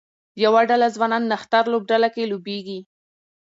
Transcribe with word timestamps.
یوه 0.43 0.61
ډله 0.69 0.87
ځوانان 0.95 1.23
نښتر 1.31 1.63
لوبډله 1.71 2.09
کې 2.15 2.29
لوبیږي 2.31 2.79